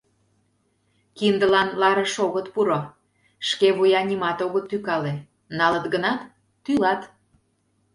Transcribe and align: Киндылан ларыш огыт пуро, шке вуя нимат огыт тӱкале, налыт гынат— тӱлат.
Киндылан 1.17 1.69
ларыш 1.81 2.13
огыт 2.25 2.47
пуро, 2.53 2.81
шке 3.47 3.67
вуя 3.77 4.01
нимат 4.09 4.37
огыт 4.45 4.65
тӱкале, 4.69 5.13
налыт 5.57 5.85
гынат— 5.93 6.19
тӱлат. 6.63 7.01